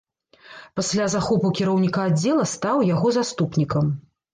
Пасля 0.79 1.05
захопу 1.15 1.53
кіраўніка 1.61 2.09
аддзела 2.09 2.51
стаў 2.57 2.85
яго 2.95 3.17
заступнікам. 3.23 3.99